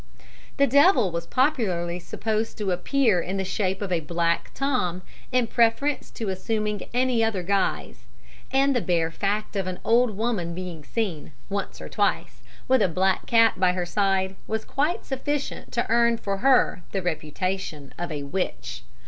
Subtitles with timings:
[0.57, 5.45] "The devil was popularly supposed to appear in the shape of a black Tom in
[5.45, 8.05] preference to assuming any other guise,
[8.51, 12.87] and the bare fact of an old woman being seen, once or twice, with a
[12.89, 18.11] black cat by her side was quite sufficient to earn for her the reputation of
[18.11, 18.83] a witch.